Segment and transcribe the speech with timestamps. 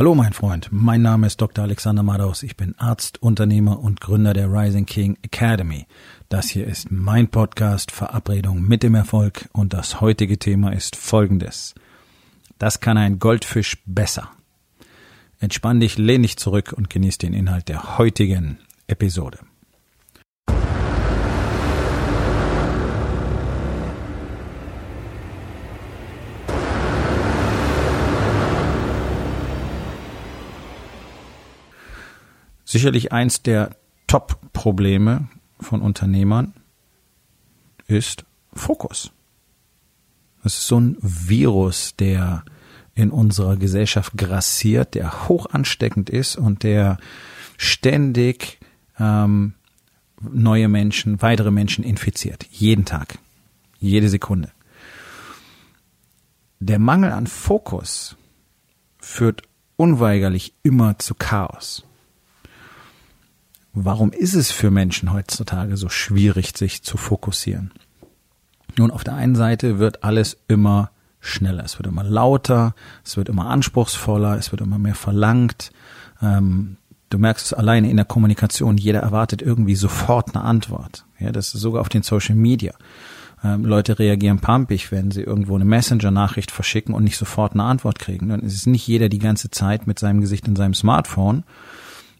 [0.00, 1.62] Hallo mein Freund, mein Name ist Dr.
[1.62, 2.42] Alexander Madaus.
[2.42, 5.86] Ich bin Arzt, Unternehmer und Gründer der Rising King Academy.
[6.30, 11.74] Das hier ist mein Podcast Verabredung mit dem Erfolg und das heutige Thema ist folgendes.
[12.56, 14.30] Das kann ein Goldfisch besser.
[15.38, 18.56] Entspann dich, lehn dich zurück und genieß den Inhalt der heutigen
[18.86, 19.40] Episode.
[32.70, 33.70] Sicherlich eins der
[34.06, 35.26] Top-Probleme
[35.58, 36.54] von Unternehmern
[37.88, 39.10] ist Fokus.
[40.44, 42.44] Das ist so ein Virus, der
[42.94, 46.98] in unserer Gesellschaft grassiert, der hoch ansteckend ist und der
[47.56, 48.60] ständig
[49.00, 49.54] ähm,
[50.20, 52.46] neue Menschen, weitere Menschen infiziert.
[52.52, 53.18] Jeden Tag,
[53.80, 54.52] jede Sekunde.
[56.60, 58.14] Der Mangel an Fokus
[59.00, 59.42] führt
[59.74, 61.84] unweigerlich immer zu Chaos.
[63.72, 67.70] Warum ist es für Menschen heutzutage so schwierig, sich zu fokussieren?
[68.76, 70.90] Nun, auf der einen Seite wird alles immer
[71.20, 75.70] schneller, es wird immer lauter, es wird immer anspruchsvoller, es wird immer mehr verlangt.
[76.22, 76.78] Ähm,
[77.10, 81.04] du merkst es alleine in der Kommunikation, jeder erwartet irgendwie sofort eine Antwort.
[81.18, 82.72] Ja, das ist sogar auf den Social Media.
[83.42, 87.98] Ähm, Leute reagieren pampig, wenn sie irgendwo eine Messenger-Nachricht verschicken und nicht sofort eine Antwort
[87.98, 88.28] kriegen.
[88.28, 91.44] Dann ist es nicht jeder die ganze Zeit mit seinem Gesicht in seinem Smartphone,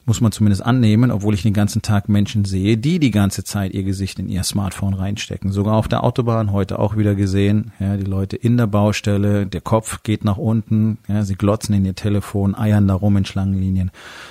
[0.07, 3.73] muss man zumindest annehmen, obwohl ich den ganzen Tag Menschen sehe, die die ganze Zeit
[3.75, 5.53] ihr Gesicht in ihr Smartphone reinstecken.
[5.53, 9.61] Sogar auf der Autobahn heute auch wieder gesehen, ja, die Leute in der Baustelle, der
[9.61, 13.91] Kopf geht nach unten, ja, sie glotzen in ihr Telefon, eiern da rum in Schlangenlinien.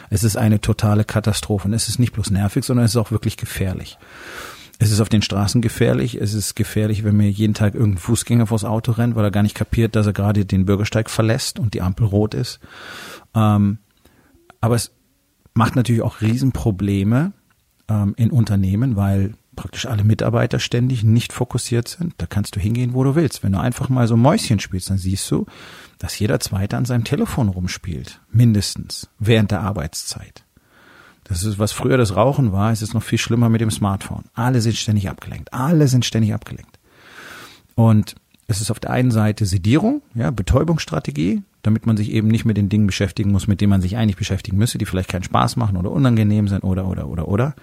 [0.09, 3.11] Es ist eine totale Katastrophe und es ist nicht bloß nervig, sondern es ist auch
[3.11, 3.97] wirklich gefährlich.
[4.81, 6.15] Es ist auf den Straßen gefährlich.
[6.15, 9.43] Es ist gefährlich, wenn mir jeden Tag irgendein Fußgänger vors Auto rennt, weil er gar
[9.43, 12.61] nicht kapiert, dass er gerade den Bürgersteig verlässt und die Ampel rot ist.
[13.35, 13.79] Ähm,
[14.61, 14.91] aber es
[15.59, 17.33] macht natürlich auch Riesenprobleme
[17.89, 22.13] ähm, in Unternehmen, weil praktisch alle Mitarbeiter ständig nicht fokussiert sind.
[22.17, 23.43] Da kannst du hingehen, wo du willst.
[23.43, 25.47] Wenn du einfach mal so Mäuschen spielst, dann siehst du,
[25.97, 28.21] dass jeder Zweite an seinem Telefon rumspielt.
[28.31, 29.09] Mindestens.
[29.19, 30.45] Während der Arbeitszeit.
[31.25, 34.23] Das ist, was früher das Rauchen war, ist es noch viel schlimmer mit dem Smartphone.
[34.33, 35.53] Alle sind ständig abgelenkt.
[35.53, 36.79] Alle sind ständig abgelenkt.
[37.75, 38.15] Und
[38.49, 42.57] es ist auf der einen Seite Sedierung, ja, Betäubungsstrategie, damit man sich eben nicht mit
[42.57, 45.55] den Dingen beschäftigen muss, mit denen man sich eigentlich beschäftigen müsste, die vielleicht keinen Spaß
[45.55, 47.55] machen oder unangenehm sind oder oder oder oder.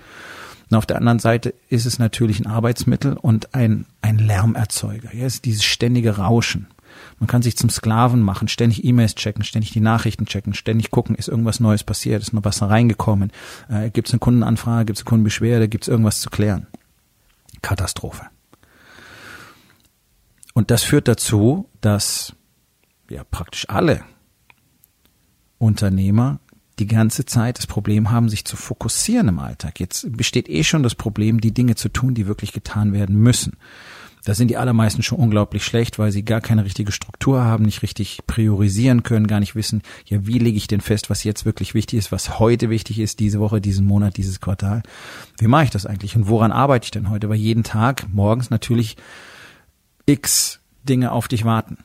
[0.70, 5.12] Und auf der anderen Seite ist es natürlich ein Arbeitsmittel und ein, ein Lärmerzeuger.
[5.12, 6.68] Ja, ist dieses ständige Rauschen.
[7.18, 11.16] Man kann sich zum Sklaven machen, ständig E-Mails checken, ständig die Nachrichten checken, ständig gucken,
[11.16, 13.32] ist irgendwas Neues passiert, ist noch was reingekommen,
[13.68, 16.68] äh, gibt es eine Kundenanfrage, gibt es eine Kundenbeschwerde, gibt es irgendwas zu klären.
[17.60, 18.26] Katastrophe.
[20.56, 22.34] Und das führt dazu, dass
[23.10, 24.04] ja praktisch alle
[25.58, 26.40] Unternehmer
[26.78, 29.80] die ganze Zeit das Problem haben, sich zu fokussieren im Alltag.
[29.80, 33.58] Jetzt besteht eh schon das Problem, die Dinge zu tun, die wirklich getan werden müssen.
[34.24, 37.82] Da sind die allermeisten schon unglaublich schlecht, weil sie gar keine richtige Struktur haben, nicht
[37.82, 41.74] richtig priorisieren können, gar nicht wissen, ja, wie lege ich denn fest, was jetzt wirklich
[41.74, 44.82] wichtig ist, was heute wichtig ist, diese Woche, diesen Monat, dieses Quartal.
[45.38, 47.28] Wie mache ich das eigentlich und woran arbeite ich denn heute?
[47.28, 48.96] Weil jeden Tag morgens natürlich
[50.06, 51.78] x Dinge auf dich warten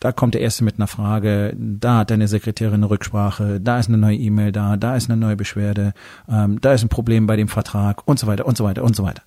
[0.00, 3.88] da kommt der Erste mit einer Frage, da hat deine Sekretärin eine Rücksprache, da ist
[3.88, 5.92] eine neue E-Mail da, da ist eine neue Beschwerde,
[6.28, 8.94] ähm, da ist ein Problem bei dem Vertrag und so weiter und so weiter und
[8.94, 9.22] so weiter.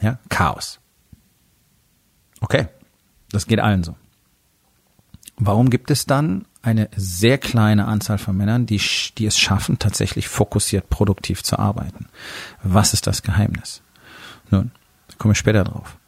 [0.00, 0.80] Ja, Chaos.
[2.40, 2.68] Okay,
[3.30, 3.96] das geht allen so.
[5.36, 8.80] Warum gibt es dann eine sehr kleine Anzahl von Männern, die,
[9.16, 12.06] die es schaffen, tatsächlich fokussiert produktiv zu arbeiten?
[12.62, 13.82] Was ist das Geheimnis?
[14.50, 14.72] Nun,
[15.08, 15.99] da komme ich später drauf.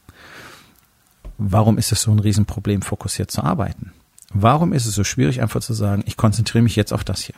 [1.38, 3.92] Warum ist es so ein Riesenproblem, fokussiert zu arbeiten?
[4.34, 7.34] Warum ist es so schwierig, einfach zu sagen, ich konzentriere mich jetzt auf das hier?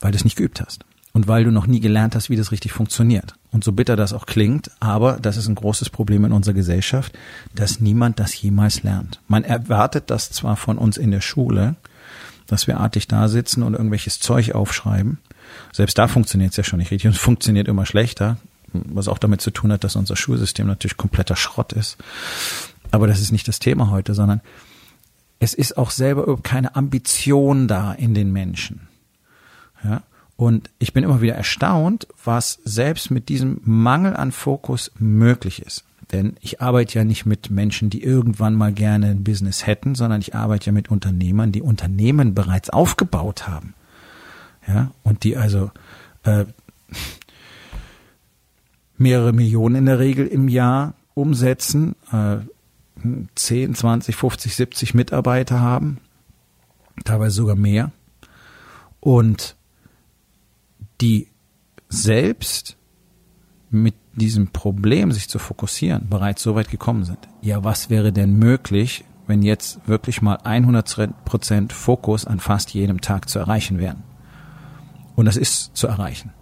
[0.00, 0.84] Weil du es nicht geübt hast.
[1.12, 3.34] Und weil du noch nie gelernt hast, wie das richtig funktioniert.
[3.50, 7.18] Und so bitter das auch klingt, aber das ist ein großes Problem in unserer Gesellschaft,
[7.54, 9.20] dass niemand das jemals lernt.
[9.26, 11.76] Man erwartet das zwar von uns in der Schule,
[12.46, 15.18] dass wir artig da sitzen und irgendwelches Zeug aufschreiben.
[15.72, 18.36] Selbst da funktioniert es ja schon nicht richtig und es funktioniert immer schlechter
[18.72, 21.96] was auch damit zu tun hat, dass unser Schulsystem natürlich kompletter Schrott ist.
[22.90, 24.40] Aber das ist nicht das Thema heute, sondern
[25.40, 28.88] es ist auch selber keine Ambition da in den Menschen.
[29.84, 30.02] Ja?
[30.36, 35.84] Und ich bin immer wieder erstaunt, was selbst mit diesem Mangel an Fokus möglich ist.
[36.12, 40.20] Denn ich arbeite ja nicht mit Menschen, die irgendwann mal gerne ein Business hätten, sondern
[40.20, 43.74] ich arbeite ja mit Unternehmern, die Unternehmen bereits aufgebaut haben.
[44.66, 45.70] Ja, und die also
[46.22, 46.44] äh,
[48.98, 52.38] mehrere Millionen in der Regel im Jahr umsetzen, äh,
[53.34, 55.98] 10, 20, 50, 70 Mitarbeiter haben,
[57.04, 57.92] teilweise sogar mehr.
[59.00, 59.56] und
[61.00, 61.28] die
[61.88, 62.76] selbst
[63.70, 67.18] mit diesem Problem, sich zu fokussieren, bereits so weit gekommen sind.
[67.40, 73.28] Ja, was wäre denn möglich, wenn jetzt wirklich mal 100% Fokus an fast jedem Tag
[73.28, 74.02] zu erreichen wären?
[75.14, 76.32] Und das ist zu erreichen.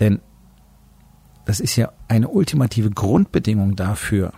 [0.00, 0.20] Denn
[1.44, 4.32] das ist ja eine ultimative Grundbedingung dafür,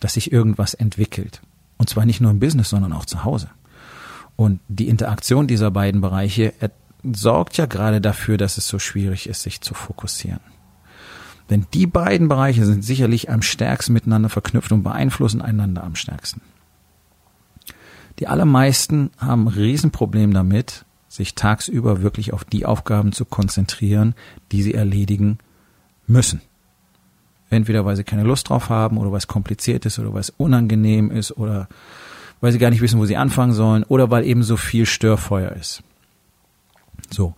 [0.00, 1.40] dass sich irgendwas entwickelt.
[1.78, 3.48] Und zwar nicht nur im Business, sondern auch zu Hause.
[4.36, 6.52] Und die Interaktion dieser beiden Bereiche
[7.02, 10.40] sorgt ja gerade dafür, dass es so schwierig ist, sich zu fokussieren.
[11.48, 16.42] Denn die beiden Bereiche sind sicherlich am stärksten miteinander verknüpft und beeinflussen einander am stärksten.
[18.18, 24.14] Die allermeisten haben ein Riesenproblem damit, sich tagsüber wirklich auf die Aufgaben zu konzentrieren,
[24.52, 25.38] die sie erledigen
[26.06, 26.40] müssen.
[27.50, 30.30] Entweder weil sie keine Lust drauf haben oder weil es kompliziert ist oder weil es
[30.30, 31.68] unangenehm ist oder
[32.40, 35.50] weil sie gar nicht wissen, wo sie anfangen sollen oder weil eben so viel Störfeuer
[35.52, 35.82] ist.
[37.10, 37.34] So,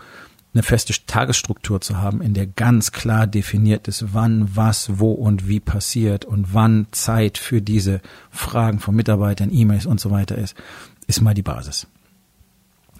[0.52, 5.48] eine feste Tagesstruktur zu haben, in der ganz klar definiert ist, wann, was, wo und
[5.48, 10.54] wie passiert und wann Zeit für diese Fragen von Mitarbeitern, E-Mails und so weiter ist,
[11.06, 11.86] ist mal die Basis.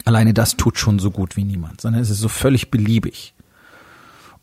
[0.04, 3.34] Alleine das tut schon so gut wie niemand, sondern es ist so völlig beliebig.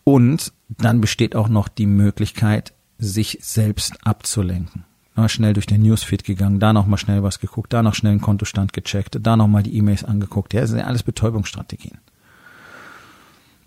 [0.03, 4.85] Und dann besteht auch noch die Möglichkeit, sich selbst abzulenken.
[5.15, 8.13] Mal schnell durch den Newsfeed gegangen, da noch mal schnell was geguckt, da noch schnell
[8.13, 10.53] einen Kontostand gecheckt, da noch mal die E-Mails angeguckt.
[10.53, 11.97] Ja, das sind alles Betäubungsstrategien.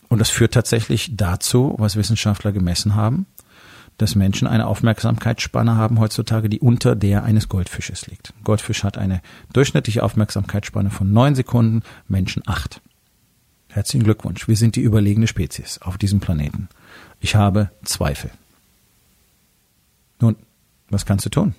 [0.08, 3.26] Und das führt tatsächlich dazu, was Wissenschaftler gemessen haben,
[4.02, 8.34] dass Menschen eine Aufmerksamkeitsspanne haben heutzutage, die unter der eines Goldfisches liegt.
[8.42, 9.22] Goldfisch hat eine
[9.52, 12.82] durchschnittliche Aufmerksamkeitsspanne von neun Sekunden, Menschen acht.
[13.68, 14.48] Herzlichen Glückwunsch.
[14.48, 16.68] Wir sind die überlegene Spezies auf diesem Planeten.
[17.20, 18.30] Ich habe Zweifel.
[20.20, 20.36] Nun,
[20.90, 21.54] was kannst du tun?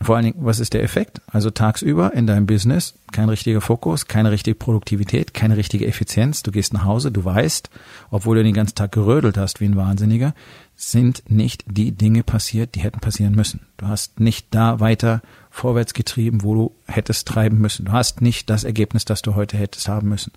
[0.00, 1.20] Vor allen Dingen, was ist der Effekt?
[1.26, 6.44] Also tagsüber in deinem Business kein richtiger Fokus, keine richtige Produktivität, keine richtige Effizienz.
[6.44, 7.68] Du gehst nach Hause, du weißt,
[8.10, 10.34] obwohl du den ganzen Tag gerödelt hast wie ein Wahnsinniger,
[10.76, 13.66] sind nicht die Dinge passiert, die hätten passieren müssen.
[13.76, 17.86] Du hast nicht da weiter vorwärts getrieben, wo du hättest treiben müssen.
[17.86, 20.32] Du hast nicht das Ergebnis, das du heute hättest haben müssen.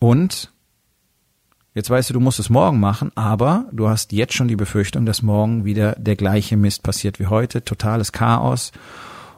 [0.00, 0.50] Und
[1.76, 5.04] Jetzt weißt du, du musst es morgen machen, aber du hast jetzt schon die Befürchtung,
[5.04, 8.72] dass morgen wieder der gleiche Mist passiert wie heute, totales Chaos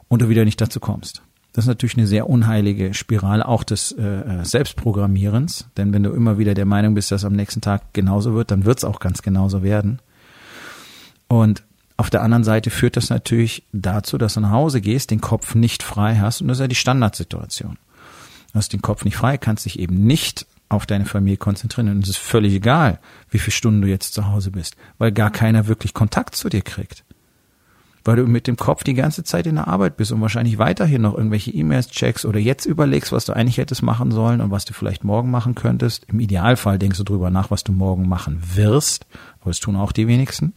[0.07, 1.21] und du wieder nicht dazu kommst.
[1.53, 6.13] Das ist natürlich eine sehr unheilige Spirale auch des äh, äh Selbstprogrammierens, denn wenn du
[6.13, 9.01] immer wieder der Meinung bist, dass am nächsten Tag genauso wird, dann wird es auch
[9.01, 9.99] ganz genauso werden.
[11.27, 11.65] Und
[11.97, 15.57] auf der anderen Seite führt das natürlich dazu, dass du nach Hause gehst, den Kopf
[15.57, 17.79] nicht frei hast und das ist ja die Standardsituation.
[18.53, 21.89] Du hast den Kopf nicht frei, kannst dich eben nicht auf deine Familie konzentrieren.
[21.89, 22.99] Und es ist völlig egal,
[23.31, 26.63] wie viele Stunden du jetzt zu Hause bist, weil gar keiner wirklich Kontakt zu dir
[26.63, 27.05] kriegt.
[28.05, 31.03] Weil du mit dem Kopf die ganze Zeit in der Arbeit bist und wahrscheinlich weiterhin
[31.03, 34.65] noch irgendwelche E-Mails checkst oder jetzt überlegst, was du eigentlich hättest machen sollen und was
[34.65, 36.05] du vielleicht morgen machen könntest.
[36.09, 39.07] Im Idealfall denkst du drüber nach, was du morgen machen wirst,
[39.41, 40.55] aber das tun auch die wenigsten.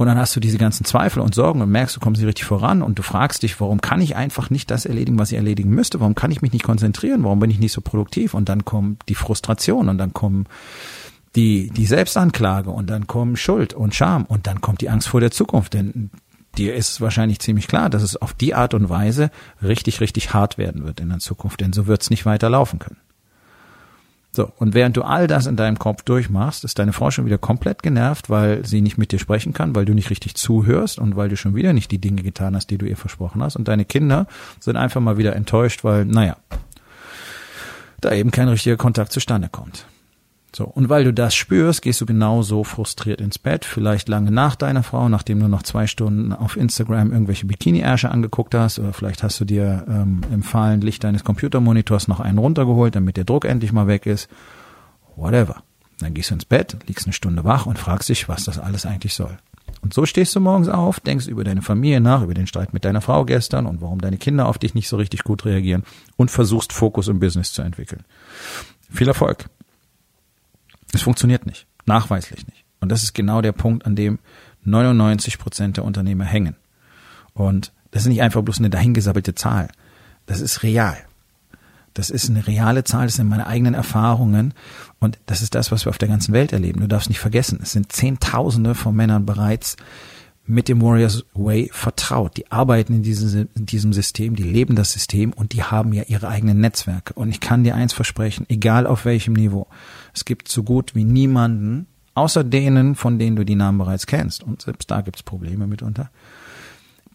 [0.00, 2.46] Und dann hast du diese ganzen Zweifel und Sorgen und merkst, du kommst nicht richtig
[2.46, 5.68] voran und du fragst dich, warum kann ich einfach nicht das erledigen, was ich erledigen
[5.68, 6.00] müsste?
[6.00, 7.22] Warum kann ich mich nicht konzentrieren?
[7.22, 8.32] Warum bin ich nicht so produktiv?
[8.32, 10.46] Und dann kommt die Frustration und dann kommen
[11.36, 15.20] die, die Selbstanklage und dann kommen Schuld und Scham und dann kommt die Angst vor
[15.20, 15.74] der Zukunft.
[15.74, 16.08] Denn
[16.56, 19.30] dir ist wahrscheinlich ziemlich klar, dass es auf die Art und Weise
[19.62, 22.78] richtig, richtig hart werden wird in der Zukunft, denn so wird es nicht weiter laufen
[22.78, 22.96] können.
[24.32, 27.38] So, und während du all das in deinem Kopf durchmachst, ist deine Frau schon wieder
[27.38, 31.16] komplett genervt, weil sie nicht mit dir sprechen kann, weil du nicht richtig zuhörst und
[31.16, 33.56] weil du schon wieder nicht die Dinge getan hast, die du ihr versprochen hast.
[33.56, 34.26] Und deine Kinder
[34.60, 36.36] sind einfach mal wieder enttäuscht, weil, naja,
[38.00, 39.84] da eben kein richtiger Kontakt zustande kommt.
[40.52, 44.56] So, und weil du das spürst, gehst du genauso frustriert ins Bett, vielleicht lange nach
[44.56, 49.22] deiner Frau, nachdem du noch zwei Stunden auf Instagram irgendwelche Bikini-Ärsche angeguckt hast, oder vielleicht
[49.22, 53.44] hast du dir ähm, im fahlen Licht deines Computermonitors noch einen runtergeholt, damit der Druck
[53.44, 54.28] endlich mal weg ist.
[55.14, 55.62] Whatever.
[56.00, 58.86] Dann gehst du ins Bett, liegst eine Stunde wach und fragst dich, was das alles
[58.86, 59.36] eigentlich soll.
[59.82, 62.84] Und so stehst du morgens auf, denkst über deine Familie nach, über den Streit mit
[62.84, 65.84] deiner Frau gestern und warum deine Kinder auf dich nicht so richtig gut reagieren
[66.16, 68.04] und versuchst Fokus im Business zu entwickeln.
[68.90, 69.48] Viel Erfolg.
[70.92, 71.66] Es funktioniert nicht.
[71.86, 72.64] Nachweislich nicht.
[72.80, 74.18] Und das ist genau der Punkt, an dem
[74.64, 76.56] 99 Prozent der Unternehmer hängen.
[77.34, 79.68] Und das ist nicht einfach bloß eine dahingesabbelte Zahl.
[80.26, 80.96] Das ist real.
[81.94, 84.54] Das ist eine reale Zahl, das sind meine eigenen Erfahrungen
[85.00, 86.80] und das ist das, was wir auf der ganzen Welt erleben.
[86.80, 89.76] Du darfst nicht vergessen, es sind Zehntausende von Männern bereits
[90.50, 92.36] mit dem Warriors Way vertraut.
[92.36, 96.02] Die arbeiten in diesem, in diesem System, die leben das System und die haben ja
[96.08, 97.14] ihre eigenen Netzwerke.
[97.14, 99.68] Und ich kann dir eins versprechen, egal auf welchem Niveau,
[100.12, 104.42] es gibt so gut wie niemanden, außer denen, von denen du die Namen bereits kennst,
[104.42, 106.10] und selbst da gibt's Probleme mitunter,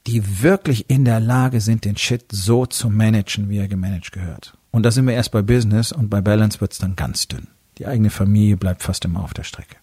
[0.07, 4.57] die wirklich in der Lage sind, den Shit so zu managen, wie er gemanagt gehört.
[4.71, 7.47] Und da sind wir erst bei Business und bei Balance wird's dann ganz dünn.
[7.77, 9.75] Die eigene Familie bleibt fast immer auf der Strecke.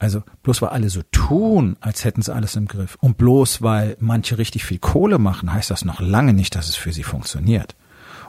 [0.00, 0.04] So.
[0.04, 3.96] Also bloß weil alle so tun, als hätten sie alles im Griff und bloß weil
[4.00, 7.74] manche richtig viel Kohle machen, heißt das noch lange nicht, dass es für sie funktioniert.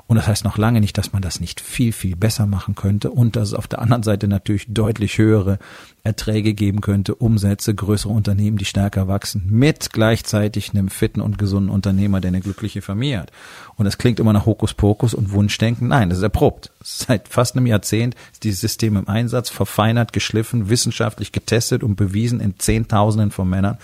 [0.10, 3.12] Und das heißt noch lange nicht, dass man das nicht viel, viel besser machen könnte
[3.12, 5.60] und dass es auf der anderen Seite natürlich deutlich höhere
[6.02, 11.70] Erträge geben könnte, Umsätze, größere Unternehmen, die stärker wachsen, mit gleichzeitig einem fitten und gesunden
[11.70, 13.32] Unternehmer, der eine glückliche Familie hat.
[13.76, 15.90] Und das klingt immer nach Hokuspokus und Wunschdenken.
[15.90, 16.72] Nein, das ist erprobt.
[16.84, 22.40] Seit fast einem Jahrzehnt ist dieses System im Einsatz, verfeinert, geschliffen, wissenschaftlich getestet und bewiesen
[22.40, 23.78] in Zehntausenden von Männern.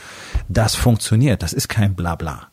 [0.50, 1.44] Das funktioniert.
[1.44, 2.48] Das ist kein Blabla.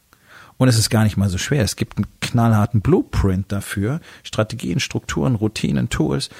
[0.58, 1.64] Und es ist gar nicht mal so schwer.
[1.64, 6.30] Es gibt einen knallharten Blueprint dafür, Strategien, Strukturen, Routinen, Tools,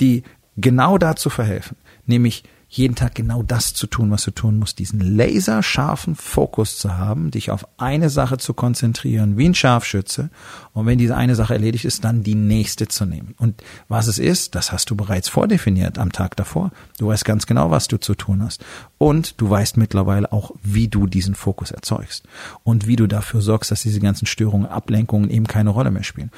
[0.00, 0.22] die
[0.56, 4.98] genau dazu verhelfen, nämlich jeden Tag genau das zu tun, was du tun musst, diesen
[4.98, 10.30] laserscharfen Fokus zu haben, dich auf eine Sache zu konzentrieren, wie ein Scharfschütze.
[10.72, 13.34] Und wenn diese eine Sache erledigt ist, dann die nächste zu nehmen.
[13.36, 16.70] Und was es ist, das hast du bereits vordefiniert am Tag davor.
[16.96, 18.64] Du weißt ganz genau, was du zu tun hast.
[18.96, 22.26] Und du weißt mittlerweile auch, wie du diesen Fokus erzeugst.
[22.64, 26.30] Und wie du dafür sorgst, dass diese ganzen Störungen, Ablenkungen eben keine Rolle mehr spielen.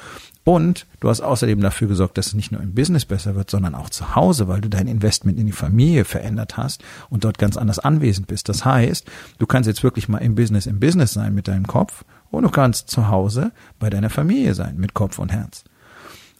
[0.45, 3.73] Und du hast außerdem dafür gesorgt, dass es nicht nur im Business besser wird, sondern
[3.73, 7.57] auch zu Hause, weil du dein Investment in die Familie verändert hast und dort ganz
[7.57, 8.47] anders anwesend bist.
[8.47, 9.09] Das heißt,
[9.39, 12.49] du kannst jetzt wirklich mal im Business im Business sein mit deinem Kopf und du
[12.49, 15.63] kannst zu Hause bei deiner Familie sein mit Kopf und Herz.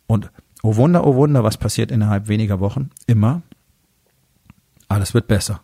[0.06, 0.30] Und
[0.62, 2.92] oh Wunder, oh Wunder, was passiert innerhalb weniger Wochen?
[3.08, 3.42] Immer.
[4.88, 5.62] Alles wird besser.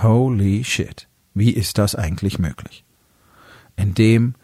[0.00, 1.08] Holy shit.
[1.34, 2.84] Wie ist das eigentlich möglich?
[3.74, 4.36] Indem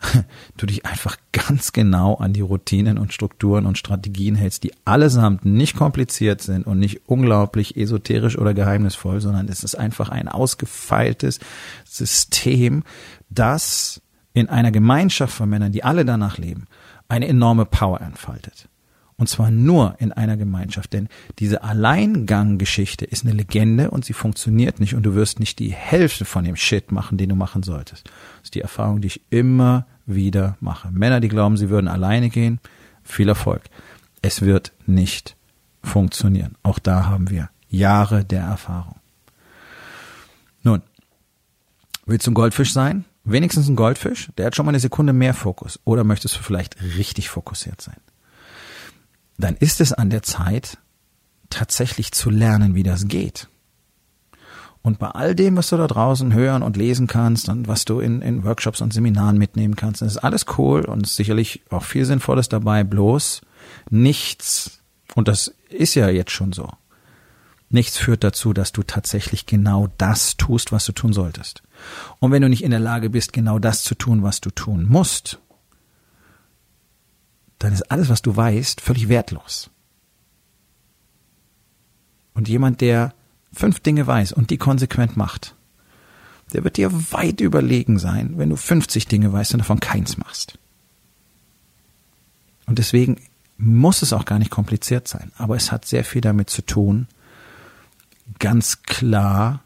[0.56, 5.44] du dich einfach ganz genau an die Routinen und Strukturen und Strategien hältst, die allesamt
[5.44, 11.38] nicht kompliziert sind und nicht unglaublich esoterisch oder geheimnisvoll, sondern es ist einfach ein ausgefeiltes
[11.84, 12.84] System,
[13.28, 14.00] das
[14.32, 16.66] in einer Gemeinschaft von Männern, die alle danach leben,
[17.08, 18.69] eine enorme Power entfaltet.
[19.20, 20.94] Und zwar nur in einer Gemeinschaft.
[20.94, 21.08] Denn
[21.38, 26.24] diese Alleinganggeschichte ist eine Legende und sie funktioniert nicht und du wirst nicht die Hälfte
[26.24, 28.06] von dem Shit machen, den du machen solltest.
[28.06, 30.90] Das ist die Erfahrung, die ich immer wieder mache.
[30.90, 32.60] Männer, die glauben, sie würden alleine gehen,
[33.02, 33.64] viel Erfolg.
[34.22, 35.36] Es wird nicht
[35.82, 36.54] funktionieren.
[36.62, 38.96] Auch da haben wir Jahre der Erfahrung.
[40.62, 40.80] Nun,
[42.06, 43.04] willst du ein Goldfisch sein?
[43.24, 44.30] Wenigstens ein Goldfisch?
[44.38, 45.78] Der hat schon mal eine Sekunde mehr Fokus.
[45.84, 47.98] Oder möchtest du vielleicht richtig fokussiert sein?
[49.40, 50.78] Dann ist es an der Zeit,
[51.50, 53.48] tatsächlich zu lernen, wie das geht.
[54.82, 58.00] Und bei all dem, was du da draußen hören und lesen kannst und was du
[58.00, 62.48] in, in Workshops und Seminaren mitnehmen kannst, ist alles cool und sicherlich auch viel Sinnvolles
[62.48, 63.42] dabei, bloß
[63.90, 64.80] nichts,
[65.14, 66.70] und das ist ja jetzt schon so,
[67.68, 71.62] nichts führt dazu, dass du tatsächlich genau das tust, was du tun solltest.
[72.18, 74.86] Und wenn du nicht in der Lage bist, genau das zu tun, was du tun
[74.88, 75.40] musst,
[77.60, 79.70] dann ist alles, was du weißt, völlig wertlos.
[82.34, 83.14] Und jemand, der
[83.52, 85.54] fünf Dinge weiß und die konsequent macht,
[86.52, 90.58] der wird dir weit überlegen sein, wenn du 50 Dinge weißt und davon keins machst.
[92.66, 93.20] Und deswegen
[93.58, 97.08] muss es auch gar nicht kompliziert sein, aber es hat sehr viel damit zu tun,
[98.38, 99.62] ganz klar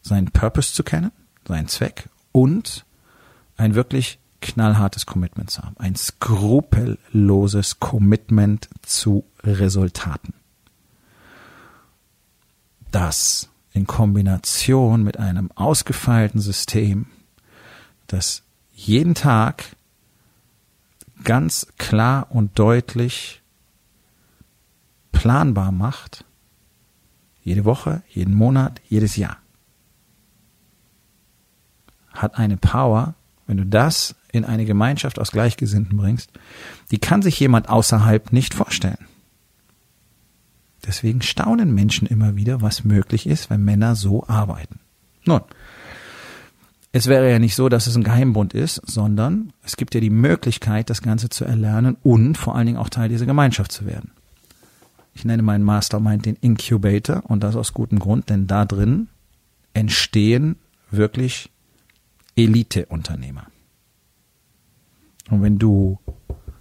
[0.00, 1.12] seinen Purpose zu kennen,
[1.46, 2.86] seinen Zweck und
[3.58, 5.76] ein wirklich knallhartes Commitment zu haben.
[5.78, 10.34] Ein skrupelloses Commitment zu Resultaten.
[12.90, 17.06] Das in Kombination mit einem ausgefeilten System,
[18.06, 18.42] das
[18.72, 19.76] jeden Tag
[21.24, 23.42] ganz klar und deutlich
[25.12, 26.24] planbar macht,
[27.42, 29.38] jede Woche, jeden Monat, jedes Jahr,
[32.12, 33.14] hat eine Power,
[33.46, 36.30] wenn du das in eine Gemeinschaft aus Gleichgesinnten bringst,
[36.90, 39.06] die kann sich jemand außerhalb nicht vorstellen.
[40.86, 44.80] Deswegen staunen Menschen immer wieder, was möglich ist, wenn Männer so arbeiten.
[45.24, 45.42] Nun,
[46.92, 50.10] es wäre ja nicht so, dass es ein Geheimbund ist, sondern es gibt ja die
[50.10, 54.12] Möglichkeit, das Ganze zu erlernen und vor allen Dingen auch Teil dieser Gemeinschaft zu werden.
[55.14, 59.08] Ich nenne meinen Mastermind den Incubator und das aus gutem Grund, denn da drin
[59.74, 60.56] entstehen
[60.90, 61.50] wirklich
[62.36, 63.46] Elite-Unternehmer.
[65.30, 65.98] Und wenn du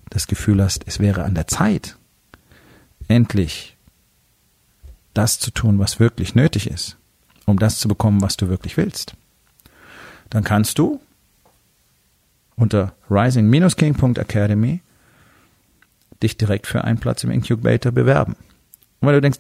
[0.10, 1.98] das Gefühl hast, es wäre an der Zeit,
[3.08, 3.78] endlich
[5.14, 6.98] das zu tun, was wirklich nötig ist,
[7.46, 9.16] um das zu bekommen, was du wirklich willst,
[10.30, 11.00] dann kannst du
[12.56, 14.82] unter rising-king.academy
[16.22, 18.36] dich direkt für einen Platz im Incubator bewerben.
[19.00, 19.40] Und wenn du denkst,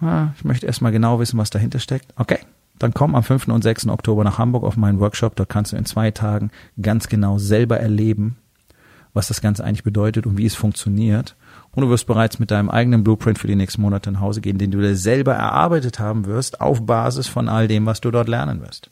[0.00, 2.38] na, ich möchte erstmal genau wissen, was dahinter steckt, okay,
[2.78, 3.48] dann komm am 5.
[3.48, 3.88] und 6.
[3.88, 5.36] Oktober nach Hamburg auf meinen Workshop.
[5.36, 8.36] Dort kannst du in zwei Tagen ganz genau selber erleben,
[9.14, 11.36] was das Ganze eigentlich bedeutet und wie es funktioniert.
[11.72, 14.58] Und du wirst bereits mit deinem eigenen Blueprint für die nächsten Monate nach Hause gehen,
[14.58, 18.28] den du dir selber erarbeitet haben wirst, auf Basis von all dem, was du dort
[18.28, 18.90] lernen wirst.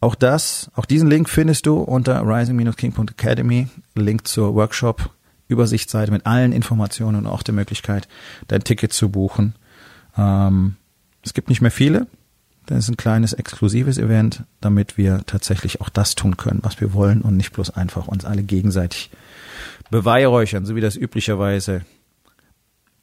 [0.00, 5.10] Auch das, auch diesen Link findest du unter rising-king.academy, Link zur Workshop,
[5.48, 8.06] Übersichtsseite mit allen Informationen und auch der Möglichkeit,
[8.46, 9.54] dein Ticket zu buchen.
[10.16, 10.76] Ähm,
[11.22, 12.06] es gibt nicht mehr viele.
[12.66, 16.92] Das ist ein kleines exklusives Event, damit wir tatsächlich auch das tun können, was wir
[16.92, 19.10] wollen und nicht bloß einfach uns alle gegenseitig
[19.90, 21.86] beweihräuchern, so wie das üblicherweise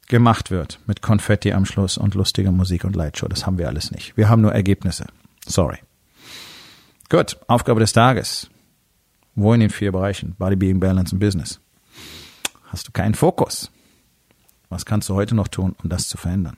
[0.08, 3.28] gemacht wird mit Konfetti am Schluss und lustiger Musik und Lightshow.
[3.28, 4.16] Das haben wir alles nicht.
[4.16, 5.08] Wir haben nur Ergebnisse.
[5.48, 5.80] Sorry.
[7.10, 8.50] Gut, Aufgabe des Tages.
[9.34, 10.36] Wo in den vier Bereichen?
[10.38, 11.60] Body, Being, Balance und Business.
[12.68, 13.72] Hast du keinen Fokus?
[14.70, 16.58] Was kannst du heute noch tun, um das zu verändern?